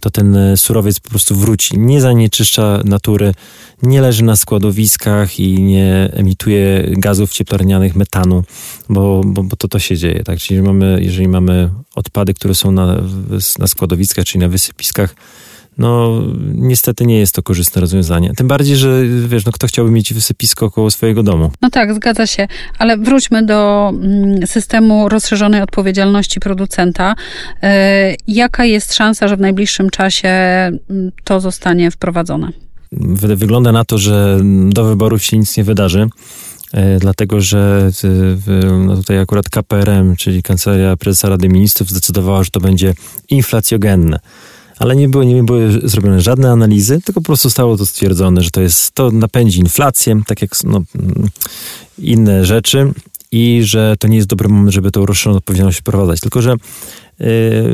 to 0.00 0.10
ten 0.10 0.36
e, 0.36 0.56
surowiec 0.56 1.00
po 1.00 1.10
prostu 1.10 1.36
wróci. 1.36 1.78
Nie 1.78 2.00
zanieczyszcza 2.00 2.80
natury, 2.84 3.34
nie 3.82 4.00
leży 4.00 4.24
na 4.24 4.36
składowiskach 4.36 5.40
i 5.40 5.62
nie 5.62 6.10
emituje 6.12 6.92
gazów 6.96 7.32
cieplarnianych, 7.32 7.96
metanu, 7.96 8.44
bo, 8.88 9.20
bo, 9.26 9.42
bo 9.42 9.56
to 9.56 9.68
to 9.68 9.78
się 9.78 9.96
dzieje. 9.96 10.24
Tak? 10.24 10.38
Czyli 10.38 10.62
mamy, 10.62 10.98
jeżeli 11.02 11.28
mamy 11.28 11.70
odpady, 11.94 12.34
które 12.34 12.54
są 12.54 12.72
na, 12.72 13.02
na 13.58 13.66
składowiskach, 13.66 14.24
czyli 14.24 14.40
na 14.40 14.48
wysypiskach, 14.48 15.14
no 15.78 16.22
niestety 16.54 17.06
nie 17.06 17.18
jest 17.18 17.34
to 17.34 17.42
korzystne 17.42 17.80
rozwiązanie. 17.80 18.32
Tym 18.36 18.48
bardziej, 18.48 18.76
że 18.76 19.02
wiesz, 19.28 19.44
no 19.44 19.52
kto 19.52 19.66
chciałby 19.66 19.90
mieć 19.90 20.14
wysypisko 20.14 20.70
koło 20.70 20.90
swojego 20.90 21.22
domu? 21.22 21.50
No 21.62 21.70
tak, 21.70 21.94
zgadza 21.94 22.26
się, 22.26 22.48
ale 22.78 22.96
wróćmy 22.96 23.46
do 23.46 23.90
mm, 23.94 24.46
systemu 24.46 25.08
rozszerzonej 25.08 25.62
odpowiedzialności 25.62 26.40
producenta. 26.40 27.14
E, 27.62 28.14
jaka 28.28 28.64
jest 28.64 28.94
szansa, 28.94 29.28
że 29.28 29.36
w 29.36 29.40
najbliższym 29.40 29.90
czasie 29.90 30.28
mm, 30.28 30.80
to 31.24 31.40
zostanie 31.40 31.90
wprowadzone? 31.90 32.52
Wygląda 33.36 33.72
na 33.72 33.84
to, 33.84 33.98
że 33.98 34.40
do 34.68 34.84
wyborów 34.84 35.24
się 35.24 35.38
nic 35.38 35.56
nie 35.56 35.64
wydarzy 35.64 36.08
e, 36.72 36.98
dlatego 36.98 37.40
że 37.40 37.90
no 38.86 38.96
tutaj 38.96 39.18
akurat 39.18 39.48
KPRM, 39.48 40.16
czyli 40.16 40.42
Kancelaria 40.42 40.96
Prezesa 40.96 41.28
Rady 41.28 41.48
Ministrów, 41.48 41.90
zdecydowała, 41.90 42.42
że 42.42 42.50
to 42.50 42.60
będzie 42.60 42.94
inflacjogenne 43.28 44.18
ale 44.80 44.96
nie 44.96 45.08
były, 45.08 45.26
nie 45.26 45.42
były 45.42 45.88
zrobione 45.88 46.20
żadne 46.20 46.50
analizy, 46.50 47.00
tylko 47.00 47.20
po 47.20 47.26
prostu 47.26 47.48
zostało 47.48 47.76
to 47.76 47.86
stwierdzone, 47.86 48.42
że 48.42 48.50
to 48.50 48.60
jest, 48.60 48.94
to 48.94 49.10
napędzi 49.10 49.60
inflację, 49.60 50.20
tak 50.26 50.42
jak 50.42 50.50
no, 50.64 50.82
inne 51.98 52.44
rzeczy 52.44 52.92
i 53.32 53.60
że 53.64 53.94
to 53.98 54.08
nie 54.08 54.16
jest 54.16 54.28
dobry 54.28 54.48
moment, 54.48 54.74
żeby 54.74 54.90
tą 54.90 55.06
rozszerzoną 55.06 55.36
odpowiedzialność 55.36 55.78
wprowadzać. 55.78 56.20
Tylko, 56.20 56.42
że 56.42 56.56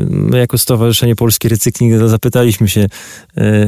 my 0.09 0.37
jako 0.37 0.57
Stowarzyszenie 0.57 1.15
Polski 1.15 1.49
Recykling 1.49 1.93
zapytaliśmy 2.09 2.69
się, 2.69 2.81
y, 2.81 2.89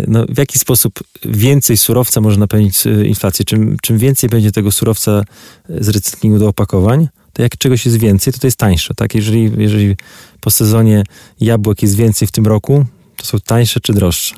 no, 0.08 0.26
w 0.30 0.38
jaki 0.38 0.60
sposób 0.60 1.00
więcej 1.26 1.78
surowca 1.78 2.22
może 2.22 2.40
napędzić 2.40 2.88
y, 2.88 3.08
inflację. 3.08 3.46
Czym, 3.46 3.78
czym 3.82 3.98
więcej 3.98 4.30
będzie 4.30 4.52
tego 4.52 4.72
surowca 4.72 5.24
z 5.70 5.90
recyklingu 5.90 6.40
do 6.40 6.48
opakowań, 6.48 7.08
to 7.34 7.42
jak 7.42 7.58
czegoś 7.58 7.86
jest 7.86 7.98
więcej, 7.98 8.34
to 8.34 8.40
to 8.40 8.48
jest 8.48 8.58
tańsze. 8.58 8.94
Tak? 8.94 9.16
Jeżeli, 9.16 9.52
jeżeli 9.58 9.96
po 10.42 10.52
sezonie 10.52 11.04
jabłek 11.42 11.82
jest 11.82 11.96
więcej 11.96 12.28
w 12.28 12.32
tym 12.32 12.48
roku, 12.48 12.86
to 13.20 13.26
są 13.26 13.40
tańsze 13.40 13.80
czy 13.80 13.94
droższe? 13.94 14.36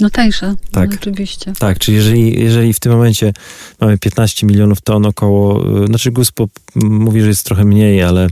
No 0.00 0.10
tańsze, 0.10 0.54
tak. 0.72 0.90
No, 0.90 0.96
oczywiście. 1.00 1.52
Tak, 1.58 1.78
czyli 1.78 1.96
jeżeli, 1.96 2.40
jeżeli 2.40 2.72
w 2.72 2.80
tym 2.80 2.92
momencie 2.92 3.32
mamy 3.80 3.98
15 3.98 4.46
milionów 4.46 4.80
ton 4.80 5.06
około, 5.06 5.66
y, 5.84 5.86
znaczy 5.86 6.10
GUSPO 6.10 6.48
mówi, 6.74 7.20
że 7.20 7.28
jest 7.28 7.46
trochę 7.46 7.64
mniej, 7.64 8.02
ale, 8.02 8.28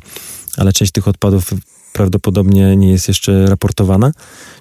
ale 0.56 0.72
część 0.72 0.92
tych 0.92 1.08
odpadów 1.08 1.50
prawdopodobnie 1.92 2.76
nie 2.76 2.90
jest 2.90 3.08
jeszcze 3.08 3.46
raportowana. 3.46 4.12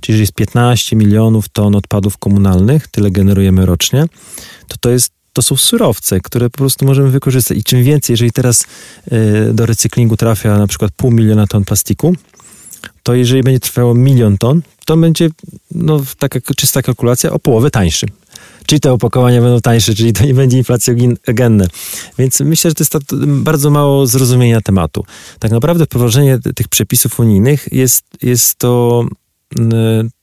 Czyli 0.01 0.13
jeżeli 0.13 0.21
jest 0.21 0.33
15 0.33 0.95
milionów 0.95 1.49
ton 1.49 1.75
odpadów 1.75 2.17
komunalnych, 2.17 2.87
tyle 2.87 3.11
generujemy 3.11 3.65
rocznie, 3.65 4.05
to 4.67 4.77
to 4.79 4.89
jest 4.89 5.11
to 5.33 5.41
są 5.41 5.57
surowce, 5.57 6.19
które 6.19 6.49
po 6.49 6.57
prostu 6.57 6.85
możemy 6.85 7.09
wykorzystać. 7.09 7.57
I 7.57 7.63
czym 7.63 7.83
więcej, 7.83 8.13
jeżeli 8.13 8.31
teraz 8.31 8.65
y, 9.11 9.53
do 9.53 9.65
recyklingu 9.65 10.17
trafia 10.17 10.57
na 10.57 10.67
przykład 10.67 10.91
pół 10.91 11.11
miliona 11.11 11.47
ton 11.47 11.65
plastiku, 11.65 12.15
to 13.03 13.15
jeżeli 13.15 13.43
będzie 13.43 13.59
trwało 13.59 13.93
milion 13.93 14.37
ton, 14.37 14.61
to 14.85 14.97
będzie 14.97 15.29
no, 15.71 16.01
taka 16.19 16.39
czysta 16.55 16.81
kalkulacja 16.81 17.31
o 17.31 17.39
połowę 17.39 17.71
tańszy. 17.71 18.07
Czyli 18.65 18.79
te 18.79 18.91
opakowania 18.91 19.41
będą 19.41 19.61
tańsze, 19.61 19.95
czyli 19.95 20.13
to 20.13 20.25
nie 20.25 20.33
będzie 20.33 20.57
inflacjogenne. 20.57 21.67
Więc 22.17 22.39
myślę, 22.39 22.71
że 22.71 22.75
to 22.75 22.83
jest 22.83 23.15
bardzo 23.25 23.69
mało 23.69 24.07
zrozumienia 24.07 24.61
tematu. 24.61 25.05
Tak 25.39 25.51
naprawdę 25.51 25.85
wprowadzenie 25.85 26.39
tych 26.55 26.67
przepisów 26.67 27.19
unijnych 27.19 27.67
jest, 27.71 28.03
jest 28.21 28.55
to 28.55 29.05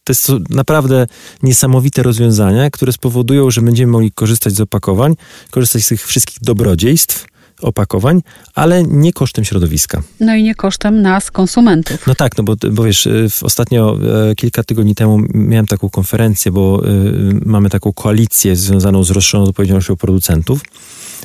to 0.04 0.12
jest 0.12 0.28
naprawdę 0.50 1.06
niesamowite 1.42 2.02
rozwiązania, 2.02 2.71
które 2.71 2.92
spowodują, 2.92 3.50
że 3.50 3.62
będziemy 3.62 3.92
mogli 3.92 4.12
korzystać 4.12 4.54
z 4.54 4.61
opakowań, 4.61 5.14
korzystać 5.50 5.85
z 5.85 5.88
tych 5.88 6.06
wszystkich 6.06 6.38
dobrodziejstw, 6.40 7.26
opakowań, 7.62 8.22
ale 8.54 8.82
nie 8.82 9.12
kosztem 9.12 9.44
środowiska. 9.44 10.02
No 10.20 10.34
i 10.34 10.42
nie 10.42 10.54
kosztem 10.54 11.02
nas, 11.02 11.30
konsumentów. 11.30 12.06
No 12.06 12.14
tak, 12.14 12.38
no 12.38 12.44
bo, 12.44 12.56
bo 12.70 12.84
wiesz, 12.84 13.06
y, 13.06 13.28
ostatnio 13.42 13.98
e, 14.30 14.34
kilka 14.34 14.64
tygodni 14.64 14.94
temu 14.94 15.18
miałem 15.34 15.66
taką 15.66 15.90
konferencję, 15.90 16.52
bo 16.52 16.82
y, 16.86 17.40
mamy 17.44 17.70
taką 17.70 17.92
koalicję 17.92 18.56
związaną 18.56 19.04
z 19.04 19.10
rozszerzoną 19.10 19.44
odpowiedzialnością 19.44 19.96
producentów 19.96 20.60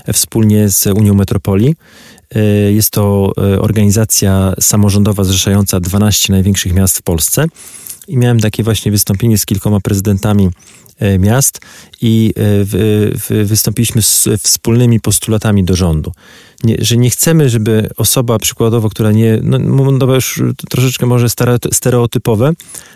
e, 0.05 0.13
wspólnie 0.13 0.69
z 0.69 0.85
Unią 0.85 1.13
Metropolii. 1.13 1.75
E, 2.35 2.41
jest 2.71 2.91
to 2.91 3.33
organizacja 3.59 4.53
samorządowa 4.59 5.23
zrzeszająca 5.23 5.79
12 5.79 6.33
największych 6.33 6.73
miast 6.73 6.97
w 6.97 7.01
Polsce. 7.01 7.45
I 8.07 8.17
miałem 8.17 8.39
takie 8.39 8.63
właśnie 8.63 8.91
wystąpienie 8.91 9.37
z 9.37 9.45
kilkoma 9.45 9.79
prezydentami 9.79 10.49
E, 11.01 11.19
miast 11.19 11.61
i 12.01 12.33
e, 13.29 13.45
wystąpiliśmy 13.45 14.01
z 14.01 14.29
wspólnymi 14.39 14.99
postulatami 14.99 15.63
do 15.63 15.75
rządu 15.75 16.11
nie, 16.63 16.75
że 16.79 16.97
nie 16.97 17.09
chcemy, 17.09 17.49
żeby 17.49 17.89
osoba 17.97 18.39
przykładowo, 18.39 18.89
która 18.89 19.11
nie, 19.11 19.39
no, 19.43 19.59
no 19.59 20.15
już 20.15 20.41
troszeczkę 20.69 21.05
może 21.05 21.27
stereotypowe, 21.71 22.53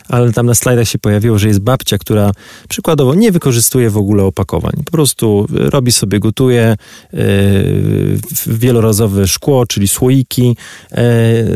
ale 0.10 0.34
tam 0.34 0.46
na 0.46 0.56
slajdach 0.56 0.88
się 0.88 1.00
pojawiło, 1.00 1.40
że 1.40 1.48
jest 1.48 1.60
babcia, 1.60 1.98
która 1.98 2.32
przykładowo 2.70 3.16
nie 3.16 3.32
wykorzystuje 3.32 3.90
w 3.90 3.98
ogóle 3.98 4.24
opakowań. 4.24 4.74
Po 4.86 4.92
prostu 4.92 5.48
robi 5.50 5.92
sobie, 5.92 6.20
gotuje 6.20 6.78
yy, 7.14 7.22
wielorazowe 8.48 9.28
szkło, 9.28 9.66
czyli 9.66 9.88
słoiki, 9.88 10.58
yy, 10.92 10.98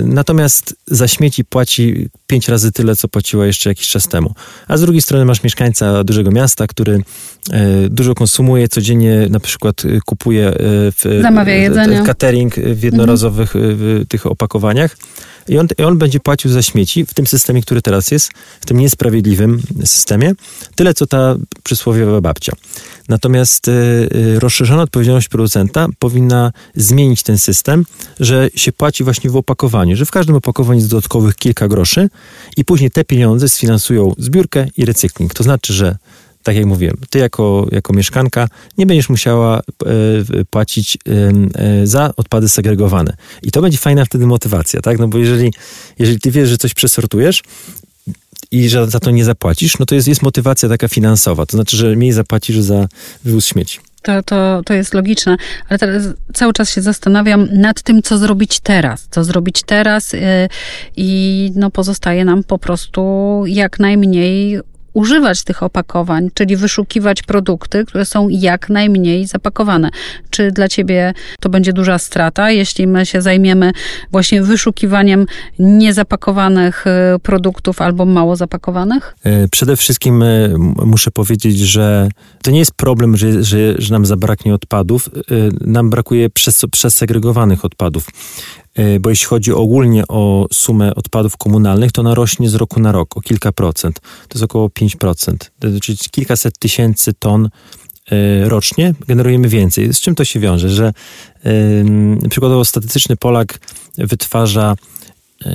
natomiast 0.04 0.75
za 0.88 1.08
śmieci 1.08 1.46
płaci 1.46 2.10
pięć 2.28 2.48
razy 2.48 2.72
tyle, 2.72 2.96
co 2.96 3.08
płaciła 3.08 3.46
jeszcze 3.46 3.70
jakiś 3.70 3.88
czas 3.88 4.08
temu. 4.08 4.34
A 4.68 4.78
z 4.78 4.82
drugiej 4.82 5.01
strony 5.01 5.25
masz 5.25 5.44
mieszkańca 5.44 6.04
dużego 6.04 6.32
miasta, 6.32 6.68
który 6.68 7.01
dużo 7.89 8.15
konsumuje, 8.15 8.68
codziennie 8.68 9.27
na 9.29 9.39
przykład 9.39 9.84
kupuje 10.06 10.53
w, 10.58 11.20
Zamawia 11.22 11.56
jedzenie 11.56 12.03
catering 12.06 12.56
w 12.56 12.84
jednorazowych 12.84 13.56
mhm. 13.56 14.06
tych 14.06 14.25
opakowaniach. 14.25 14.98
I 15.48 15.58
on, 15.58 15.68
I 15.77 15.84
on 15.84 15.98
będzie 15.98 16.20
płacił 16.20 16.51
za 16.51 16.62
śmieci 16.62 17.06
w 17.06 17.13
tym 17.13 17.27
systemie, 17.27 17.62
który 17.62 17.82
teraz 17.82 18.12
jest, 18.12 18.32
w 18.62 18.65
tym 18.65 18.77
niesprawiedliwym 18.77 19.62
systemie, 19.86 20.34
tyle 20.75 20.94
co 20.94 21.08
ta 21.08 21.36
przysłowiowa 21.63 22.22
babcia. 22.22 22.53
Natomiast 23.10 23.72
rozszerzona 24.39 24.82
odpowiedzialność 24.82 25.27
producenta 25.27 25.88
powinna 26.00 26.51
zmienić 26.75 27.24
ten 27.24 27.39
system, 27.39 27.86
że 28.20 28.50
się 28.56 28.72
płaci 28.72 29.03
właśnie 29.03 29.29
w 29.29 29.36
opakowaniu, 29.36 29.96
że 29.96 30.06
w 30.06 30.12
każdym 30.12 30.36
opakowaniu 30.36 30.79
jest 30.79 30.91
dodatkowych 30.91 31.36
kilka 31.36 31.68
groszy 31.68 32.10
i 32.58 32.65
później 32.65 32.91
te 32.91 33.06
pieniądze 33.06 33.50
sfinansują 33.50 34.13
zbiórkę 34.18 34.68
i 34.77 34.86
recykling. 34.86 35.34
To 35.34 35.44
znaczy, 35.44 35.74
że 35.74 35.98
tak 36.50 36.56
jak 36.56 36.65
mówiłem, 36.65 36.96
ty 37.10 37.20
jako, 37.20 37.68
jako 37.72 37.94
mieszkanka 37.94 38.48
nie 38.77 38.86
będziesz 38.86 39.10
musiała 39.10 39.60
e, 39.60 39.62
płacić 40.50 40.98
e, 41.56 41.88
za 41.88 42.12
odpady 42.18 42.50
segregowane. 42.50 43.13
I 43.44 43.51
to 43.51 43.62
będzie 43.62 43.77
fajna 43.77 44.06
wtedy 44.06 44.25
motywacja, 44.25 44.82
tak? 44.82 45.00
No 45.00 45.08
bo 45.08 45.18
jeżeli, 45.18 45.53
jeżeli 46.00 46.20
ty 46.20 46.32
wiesz, 46.32 46.50
że 46.50 46.58
coś 46.58 46.74
przesortujesz 46.74 47.44
i 48.51 48.70
że 48.70 48.88
za 48.88 49.00
to 49.00 49.12
nie 49.12 49.25
zapłacisz, 49.25 49.79
no 49.79 49.86
to 49.86 49.96
jest, 49.96 50.08
jest 50.08 50.22
motywacja 50.22 50.70
taka 50.70 50.88
finansowa. 50.88 51.46
To 51.46 51.58
znaczy, 51.58 51.77
że 51.77 51.96
mniej 51.96 52.12
zapłacisz 52.12 52.60
za 52.60 52.88
wywóz 53.24 53.46
śmieci. 53.46 53.79
To, 54.01 54.24
to, 54.24 54.62
to 54.65 54.74
jest 54.74 54.94
logiczne, 54.94 55.38
ale 55.70 55.79
teraz 55.79 56.03
cały 56.34 56.53
czas 56.53 56.74
się 56.74 56.82
zastanawiam 56.82 57.48
nad 57.53 57.82
tym, 57.82 58.01
co 58.01 58.18
zrobić 58.18 58.60
teraz. 58.60 59.08
Co 59.12 59.24
zrobić 59.24 59.63
teraz 59.65 60.13
yy, 60.13 60.20
i 60.96 61.51
no, 61.56 61.72
pozostaje 61.72 62.25
nam 62.25 62.44
po 62.44 62.58
prostu 62.58 63.44
jak 63.48 63.79
najmniej 63.79 64.60
używać 64.93 65.43
tych 65.43 65.63
opakowań, 65.63 66.29
czyli 66.34 66.55
wyszukiwać 66.55 67.24
produkty, 67.24 67.86
które 67.86 68.05
są 68.05 68.29
jak 68.29 68.69
najmniej 68.69 69.27
zapakowane. 69.27 69.89
Czy 70.29 70.51
dla 70.51 70.67
ciebie 70.67 71.13
to 71.39 71.50
będzie 71.50 71.74
duża 71.74 71.98
strata, 71.98 72.51
jeśli 72.51 72.88
my 72.88 73.05
się 73.05 73.22
zajmiemy 73.22 73.72
właśnie 74.12 74.41
wyszukiwaniem 74.41 75.25
niezapakowanych 75.60 76.88
e, 76.88 77.19
produktów 77.24 77.81
albo 77.81 78.05
mało 78.05 78.36
zapakowanych? 78.36 79.15
E, 79.24 79.48
przede 79.48 79.75
wszystkim 79.75 80.24
e, 80.24 80.50
muszę 80.86 81.12
powiedzieć, 81.12 81.60
że 81.60 82.10
to 82.41 82.51
nie 82.51 82.60
jest 82.60 82.74
problem, 82.74 83.17
że, 83.17 83.43
że, 83.43 83.58
że 83.77 83.93
nam 83.93 84.05
zabraknie 84.05 84.53
odpadów. 84.53 85.10
Nam 85.62 85.89
brakuje 85.89 86.29
przesegregowanych 86.72 87.65
odpadów. 87.65 88.08
E, 88.76 89.00
bo 89.00 89.10
jeśli 89.10 89.28
chodzi 89.28 89.54
ogólnie 89.54 90.04
o 90.08 90.48
sumę 90.54 90.96
odpadów 90.96 91.38
komunalnych, 91.38 91.92
to 91.92 92.02
ona 92.02 92.16
rośnie 92.16 92.50
z 92.50 92.56
roku 92.56 92.80
na 92.80 92.92
rok 92.92 93.18
o 93.18 93.22
kilka 93.22 93.52
procent. 93.52 94.00
To 94.00 94.36
jest 94.36 94.44
około 94.44 94.68
5%, 94.68 95.36
czyli 95.82 95.98
kilkaset 95.98 96.60
tysięcy 96.60 97.14
ton 97.14 97.50
e, 98.12 98.50
rocznie 98.50 98.94
generujemy 99.08 99.50
więcej. 99.50 99.94
Z 99.94 100.00
czym 100.00 100.16
to 100.16 100.26
się 100.26 100.40
wiąże? 100.40 100.70
Że 100.70 100.94
yy, 101.44 102.30
przykładowo 102.30 102.66
statystyczny 102.66 103.16
Polak 103.16 103.60
wytwarza 103.98 104.76
yy, 105.46 105.52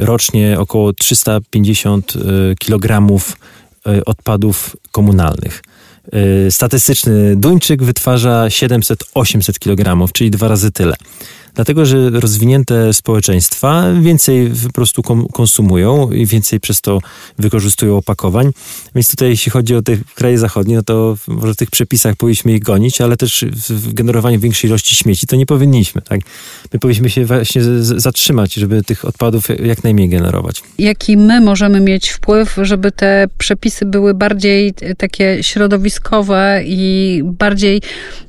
rocznie 0.00 0.56
około 0.58 0.92
350 0.92 2.12
kg 2.58 3.08
odpadów 4.06 4.76
komunalnych. 4.92 5.62
Statystyczny 6.50 7.36
Duńczyk 7.36 7.82
wytwarza 7.82 8.46
700-800 8.48 9.58
kg, 9.58 10.12
czyli 10.12 10.30
dwa 10.30 10.48
razy 10.48 10.72
tyle. 10.72 10.96
Dlatego, 11.54 11.86
że 11.86 12.10
rozwinięte 12.10 12.92
społeczeństwa 12.92 13.84
więcej 14.02 14.52
po 14.66 14.72
prostu 14.72 15.02
konsumują 15.32 16.10
i 16.10 16.26
więcej 16.26 16.60
przez 16.60 16.80
to 16.80 16.98
wykorzystują 17.38 17.96
opakowań. 17.96 18.52
Więc 18.94 19.10
tutaj, 19.10 19.28
jeśli 19.28 19.52
chodzi 19.52 19.74
o 19.74 19.82
te 19.82 19.96
kraje 20.14 20.38
zachodnie, 20.38 20.76
no 20.76 20.82
to 20.82 21.16
może 21.28 21.54
w 21.54 21.56
tych 21.56 21.70
przepisach 21.70 22.16
powinniśmy 22.16 22.52
ich 22.52 22.62
gonić, 22.62 23.00
ale 23.00 23.16
też 23.16 23.44
w 23.68 23.94
generowaniu 23.94 24.40
większej 24.40 24.70
ilości 24.70 24.96
śmieci 24.96 25.26
to 25.26 25.36
nie 25.36 25.46
powinniśmy. 25.46 26.02
Tak? 26.02 26.20
My 26.72 26.78
powinniśmy 26.78 27.10
się 27.10 27.24
właśnie 27.24 27.62
zatrzymać, 27.82 28.54
żeby 28.54 28.82
tych 28.82 29.04
odpadów 29.04 29.48
jak 29.64 29.84
najmniej 29.84 30.08
generować. 30.08 30.62
Jaki 30.78 31.16
my 31.16 31.40
możemy 31.40 31.80
mieć 31.80 32.08
wpływ, 32.08 32.56
żeby 32.62 32.92
te 32.92 33.28
przepisy 33.38 33.84
były 33.84 34.14
bardziej 34.14 34.74
takie 34.98 35.42
środowiskowe 35.42 36.62
i 36.66 37.20
bardziej 37.24 37.82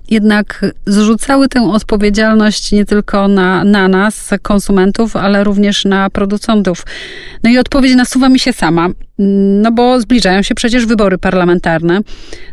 jednak 0.10 0.66
zrzucały 0.86 1.50
tę 1.50 1.62
odpowiedzialność 1.72 2.72
nie 2.72 2.86
tylko 2.86 3.28
na, 3.28 3.64
na 3.64 3.88
nas, 3.88 4.30
konsumentów, 4.42 5.16
ale 5.16 5.44
również 5.44 5.86
na 5.86 6.10
producentów. 6.10 6.86
No 7.44 7.50
i 7.50 7.58
odpowiedź 7.58 7.96
nasuwa 7.96 8.30
mi 8.30 8.40
się 8.40 8.54
sama, 8.54 8.90
no 9.62 9.72
bo 9.72 10.02
zbliżają 10.02 10.42
się 10.42 10.56
przecież 10.56 10.86
wybory 10.86 11.18
parlamentarne. 11.18 12.00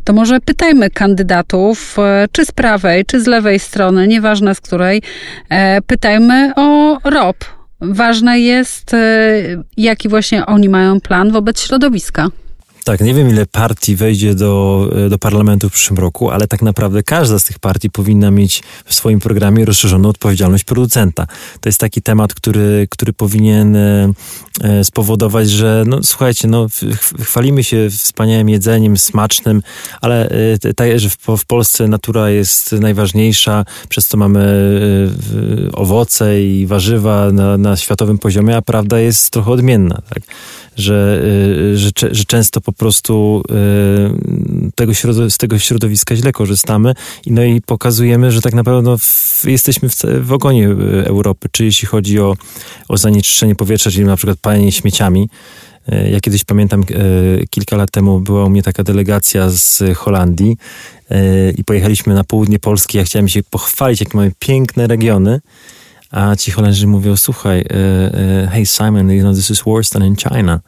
To 0.04 0.12
może 0.12 0.40
pytajmy 0.40 0.90
kandydatów, 0.90 1.96
e, 1.98 2.26
czy 2.32 2.44
z 2.44 2.52
prawej, 2.52 3.04
czy 3.04 3.20
z 3.20 3.26
lewej 3.26 3.58
strony, 3.58 4.08
nieważne 4.08 4.54
z 4.54 4.60
której, 4.60 5.02
e, 5.48 5.82
pytajmy 5.82 6.52
o 6.56 6.98
ROP. 7.10 7.44
Ważne 7.80 8.40
jest, 8.40 8.94
e, 8.94 8.98
jaki 9.76 10.08
właśnie 10.08 10.46
oni 10.46 10.68
mają 10.68 11.00
plan 11.00 11.30
wobec 11.30 11.60
środowiska. 11.60 12.28
Tak, 12.90 13.00
nie 13.00 13.14
wiem 13.14 13.30
ile 13.30 13.46
partii 13.46 13.96
wejdzie 13.96 14.34
do, 14.34 14.88
do 15.10 15.18
parlamentu 15.18 15.68
w 15.68 15.72
przyszłym 15.72 15.98
roku, 15.98 16.30
ale 16.30 16.46
tak 16.46 16.62
naprawdę 16.62 17.02
każda 17.02 17.38
z 17.38 17.44
tych 17.44 17.58
partii 17.58 17.90
powinna 17.90 18.30
mieć 18.30 18.62
w 18.84 18.94
swoim 18.94 19.20
programie 19.20 19.64
rozszerzoną 19.64 20.08
odpowiedzialność 20.08 20.64
producenta. 20.64 21.26
To 21.60 21.68
jest 21.68 21.80
taki 21.80 22.02
temat, 22.02 22.34
który, 22.34 22.86
który 22.90 23.12
powinien 23.12 23.76
e, 23.76 24.12
e, 24.62 24.84
spowodować, 24.84 25.50
że 25.50 25.84
no 25.86 26.00
słuchajcie, 26.02 26.48
no 26.48 26.66
chwalimy 27.20 27.64
się 27.64 27.90
wspaniałym 27.90 28.48
jedzeniem, 28.48 28.96
smacznym, 28.96 29.62
ale 30.00 30.28
e, 30.64 30.74
tak, 30.74 31.00
że 31.00 31.08
w 31.38 31.46
Polsce 31.46 31.88
natura 31.88 32.30
jest 32.30 32.72
najważniejsza, 32.72 33.64
przez 33.88 34.06
co 34.06 34.16
mamy 34.16 34.40
owoce 35.72 36.42
i 36.42 36.66
warzywa 36.66 37.32
na, 37.32 37.56
na 37.56 37.76
światowym 37.76 38.18
poziomie, 38.18 38.56
a 38.56 38.62
prawda 38.62 39.00
jest 39.00 39.30
trochę 39.30 39.50
odmienna, 39.50 40.02
tak? 40.14 40.22
że, 40.76 41.22
że, 41.74 41.90
że 42.10 42.24
często 42.24 42.60
po 42.60 42.72
prostu 42.80 43.42
y, 44.68 44.72
tego 44.74 44.92
z 45.30 45.38
tego 45.38 45.58
środowiska 45.58 46.16
źle 46.16 46.32
korzystamy 46.32 46.94
i 47.26 47.32
no 47.32 47.44
i 47.44 47.60
pokazujemy, 47.60 48.32
że 48.32 48.40
tak 48.40 48.54
naprawdę 48.54 48.98
w, 48.98 49.44
jesteśmy 49.44 49.88
w, 49.88 49.96
w 50.20 50.32
ogonie 50.32 50.68
y, 50.68 51.04
Europy, 51.06 51.48
czy 51.52 51.64
jeśli 51.64 51.88
chodzi 51.88 52.20
o, 52.20 52.34
o 52.88 52.96
zanieczyszczenie 52.96 53.54
powietrza, 53.54 53.90
czyli 53.90 54.04
na 54.04 54.16
przykład 54.16 54.38
palenie 54.38 54.72
śmieciami. 54.72 55.28
Y, 55.92 56.10
ja 56.10 56.20
kiedyś 56.20 56.44
pamiętam, 56.44 56.84
kilka 57.50 57.76
lat 57.76 57.90
temu 57.90 58.20
była 58.20 58.44
u 58.44 58.50
mnie 58.50 58.62
taka 58.62 58.82
delegacja 58.82 59.48
z 59.48 59.82
Holandii 59.96 60.56
i 61.56 61.64
pojechaliśmy 61.64 62.14
na 62.14 62.24
południe 62.24 62.58
Polski. 62.58 62.98
Ja 62.98 63.04
chciałem 63.04 63.28
się 63.28 63.42
pochwalić, 63.42 64.00
jakie 64.00 64.16
mamy 64.16 64.32
piękne 64.38 64.86
regiony. 64.86 65.40
A 66.10 66.36
ci 66.36 66.50
Holendrzy 66.50 66.86
mówią, 66.86 67.16
słuchaj, 67.16 67.64
hey 68.50 68.66
Simon, 68.66 69.10
you 69.10 69.22
know, 69.22 69.36
this 69.36 69.50
is 69.50 69.62
worse 69.66 69.90
than 69.90 70.06
in 70.06 70.16
China. 70.16 70.60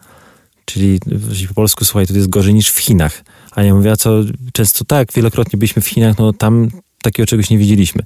Czyli 0.65 0.99
po 1.47 1.53
polsku, 1.53 1.85
słuchaj, 1.85 2.07
to 2.07 2.13
jest 2.13 2.29
gorzej 2.29 2.53
niż 2.53 2.69
w 2.69 2.79
Chinach. 2.79 3.23
A 3.51 3.63
ja 3.63 3.73
mówię, 3.73 3.91
a 3.91 3.95
co 3.95 4.19
często 4.53 4.85
tak, 4.85 5.13
wielokrotnie 5.13 5.57
byliśmy 5.57 5.81
w 5.81 5.87
Chinach, 5.87 6.17
no 6.17 6.33
tam 6.33 6.69
takiego 7.03 7.27
czegoś 7.27 7.49
nie 7.49 7.57
widzieliśmy. 7.57 8.03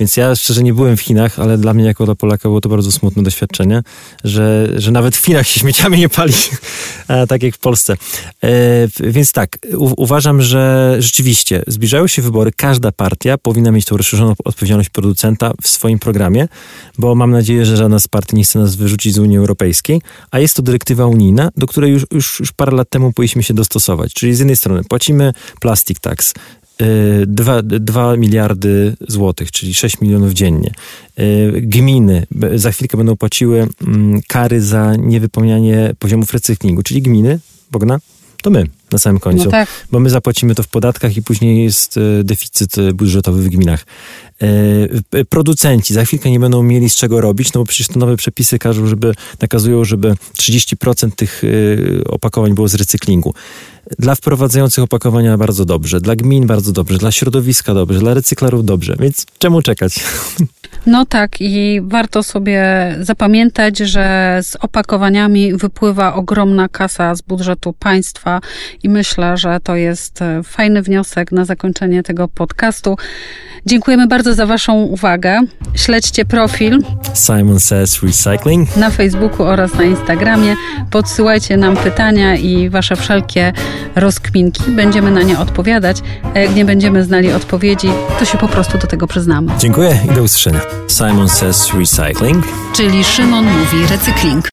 Więc 0.00 0.16
ja 0.16 0.36
szczerze 0.36 0.62
nie 0.62 0.74
byłem 0.74 0.96
w 0.96 1.00
Chinach, 1.00 1.38
ale 1.38 1.58
dla 1.58 1.74
mnie 1.74 1.84
jako 1.84 2.04
dla 2.04 2.14
Polaka 2.14 2.48
było 2.48 2.60
to 2.60 2.68
bardzo 2.68 2.92
smutne 2.92 3.22
doświadczenie, 3.22 3.82
że, 4.24 4.72
że 4.76 4.90
nawet 4.90 5.16
w 5.16 5.24
Chinach 5.24 5.46
się 5.48 5.60
śmieciami 5.60 5.98
nie 5.98 6.08
pali, 6.08 6.32
tak 7.28 7.42
jak 7.42 7.54
w 7.54 7.58
Polsce. 7.58 7.96
E, 8.44 8.48
więc 9.00 9.32
tak, 9.32 9.58
u, 9.76 10.02
uważam, 10.02 10.42
że 10.42 10.96
rzeczywiście 10.98 11.62
zbliżają 11.66 12.06
się 12.06 12.22
wybory. 12.22 12.50
Każda 12.56 12.92
partia 12.92 13.38
powinna 13.38 13.70
mieć 13.70 13.84
tą 13.84 13.96
rozszerzoną 13.96 14.34
odpowiedzialność 14.44 14.90
producenta 14.90 15.52
w 15.62 15.68
swoim 15.68 15.98
programie, 15.98 16.48
bo 16.98 17.14
mam 17.14 17.30
nadzieję, 17.30 17.66
że 17.66 17.76
żadna 17.76 17.98
z 17.98 18.08
partii 18.08 18.36
nie 18.36 18.44
chce 18.44 18.58
nas 18.58 18.76
wyrzucić 18.76 19.14
z 19.14 19.18
Unii 19.18 19.38
Europejskiej, 19.38 20.00
a 20.30 20.38
jest 20.38 20.56
to 20.56 20.62
dyrektywa 20.62 21.06
unijna, 21.06 21.50
do 21.56 21.66
której 21.66 21.92
już, 21.92 22.06
już, 22.12 22.40
już 22.40 22.52
parę 22.52 22.76
lat 22.76 22.90
temu 22.90 23.12
powinniśmy 23.12 23.42
się 23.42 23.54
dostosować. 23.54 24.12
Czyli 24.14 24.34
z 24.34 24.38
jednej 24.38 24.56
strony 24.56 24.84
płacimy 24.84 25.32
plastic 25.60 26.00
tax, 26.00 26.34
2, 27.26 27.62
2 27.62 28.16
miliardy 28.16 28.96
złotych, 29.08 29.52
czyli 29.52 29.74
6 29.74 30.00
milionów 30.00 30.32
dziennie. 30.32 30.72
Y, 31.20 31.52
gminy 31.62 32.26
za 32.54 32.72
chwilkę 32.72 32.96
będą 32.96 33.16
płaciły 33.16 33.68
mm, 33.86 34.20
kary 34.28 34.60
za 34.60 34.96
niewypełnianie 34.96 35.94
poziomów 35.98 36.32
recyklingu, 36.32 36.82
czyli 36.82 37.02
gminy, 37.02 37.38
Bogna, 37.70 37.98
to 38.42 38.50
my 38.50 38.66
na 38.92 38.98
samym 38.98 39.20
końcu, 39.20 39.44
no 39.44 39.50
tak. 39.50 39.68
bo 39.92 40.00
my 40.00 40.10
zapłacimy 40.10 40.54
to 40.54 40.62
w 40.62 40.68
podatkach 40.68 41.16
i 41.16 41.22
później 41.22 41.64
jest 41.64 41.96
y, 41.96 42.24
deficyt 42.24 42.78
y, 42.78 42.92
budżetowy 42.92 43.42
w 43.42 43.48
gminach. 43.48 43.86
Producenci 45.28 45.94
za 45.94 46.04
chwilkę 46.04 46.30
nie 46.30 46.40
będą 46.40 46.62
mieli 46.62 46.90
z 46.90 46.96
czego 46.96 47.20
robić, 47.20 47.52
no 47.52 47.60
bo 47.60 47.64
przecież 47.64 47.88
te 47.88 47.98
nowe 47.98 48.16
przepisy 48.16 48.58
każą, 48.58 48.86
żeby, 48.86 49.14
nakazują, 49.40 49.84
żeby 49.84 50.14
30% 50.38 51.10
tych 51.10 51.42
opakowań 52.06 52.54
było 52.54 52.68
z 52.68 52.74
recyklingu. 52.74 53.34
Dla 53.98 54.14
wprowadzających 54.14 54.84
opakowania 54.84 55.38
bardzo 55.38 55.64
dobrze, 55.64 56.00
dla 56.00 56.16
gmin 56.16 56.46
bardzo 56.46 56.72
dobrze, 56.72 56.98
dla 56.98 57.12
środowiska 57.12 57.74
dobrze, 57.74 57.98
dla 57.98 58.14
recyklarów 58.14 58.64
dobrze, 58.64 58.96
więc 59.00 59.26
czemu 59.38 59.62
czekać? 59.62 59.94
No 60.86 61.06
tak, 61.06 61.40
i 61.40 61.80
warto 61.84 62.22
sobie 62.22 62.64
zapamiętać, 63.00 63.78
że 63.78 64.38
z 64.42 64.56
opakowaniami 64.56 65.54
wypływa 65.54 66.14
ogromna 66.14 66.68
kasa 66.68 67.14
z 67.14 67.22
budżetu 67.22 67.72
państwa 67.72 68.40
i 68.82 68.88
myślę, 68.88 69.36
że 69.36 69.60
to 69.62 69.76
jest 69.76 70.20
fajny 70.44 70.82
wniosek 70.82 71.32
na 71.32 71.44
zakończenie 71.44 72.02
tego 72.02 72.28
podcastu. 72.28 72.96
Dziękujemy 73.66 74.06
bardzo 74.06 74.34
za 74.34 74.46
Waszą 74.46 74.74
uwagę. 74.82 75.40
Śledźcie 75.74 76.24
profil 76.24 76.82
Simon 77.14 77.60
Says 77.60 78.02
Recycling 78.02 78.76
na 78.76 78.90
Facebooku 78.90 79.46
oraz 79.46 79.74
na 79.74 79.84
Instagramie. 79.84 80.56
Podsyłajcie 80.90 81.56
nam 81.56 81.76
pytania 81.76 82.36
i 82.36 82.68
Wasze 82.68 82.96
wszelkie 82.96 83.52
rozkminki. 83.94 84.62
Będziemy 84.70 85.10
na 85.10 85.22
nie 85.22 85.38
odpowiadać. 85.38 85.96
A 86.34 86.38
jak 86.38 86.54
nie 86.54 86.64
będziemy 86.64 87.04
znali 87.04 87.32
odpowiedzi, 87.32 87.88
to 88.18 88.24
się 88.24 88.38
po 88.38 88.48
prostu 88.48 88.78
do 88.78 88.86
tego 88.86 89.06
przyznamy. 89.06 89.52
Dziękuję 89.58 89.98
i 90.12 90.14
do 90.14 90.22
usłyszenia. 90.22 90.60
Simon 90.88 91.28
Says 91.28 91.72
Recycling, 91.74 92.44
czyli 92.72 93.04
Szymon 93.04 93.44
mówi 93.44 93.86
recykling. 93.90 94.44